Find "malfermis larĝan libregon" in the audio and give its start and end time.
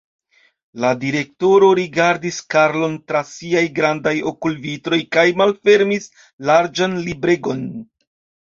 5.43-7.63